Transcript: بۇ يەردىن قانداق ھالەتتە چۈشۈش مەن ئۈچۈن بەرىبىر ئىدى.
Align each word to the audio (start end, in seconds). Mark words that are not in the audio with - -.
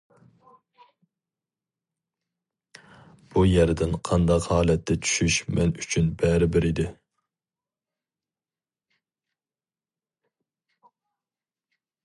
بۇ 3.33 3.43
يەردىن 3.49 3.93
قانداق 4.09 4.47
ھالەتتە 4.53 4.97
چۈشۈش 5.09 5.37
مەن 5.57 5.75
ئۈچۈن 5.83 6.09
بەرىبىر 6.23 6.67
ئىدى. 6.71 6.87